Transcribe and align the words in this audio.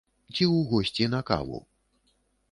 Ці 0.33 0.43
ў 0.45 0.57
госці 0.71 1.05
на 1.13 1.19
каву? 1.29 1.59